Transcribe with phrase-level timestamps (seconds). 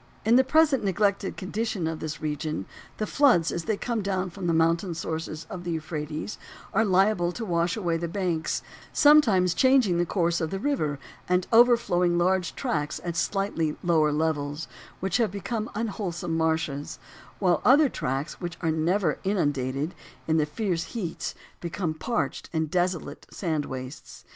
[0.25, 2.65] In the present neglected condition of this region
[2.97, 6.39] the floods as they come down from the mountain sources of the Euphrates
[6.73, 10.97] are liable to wash away the banks, sometimes changing the course of the river,
[11.29, 14.67] and overflowing large tracts at slightly lower levels,
[15.01, 16.97] which have become unwholesome marshes,
[17.37, 19.93] while other large tracts which are never inundated,
[20.27, 24.25] in the fierce heats become parched and desolate sand wastes.